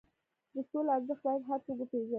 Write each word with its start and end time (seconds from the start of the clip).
د 0.53 0.55
سولې 0.69 0.91
ارزښت 0.97 1.21
باید 1.25 1.43
هر 1.49 1.59
څوک 1.65 1.77
وپېژني. 1.79 2.09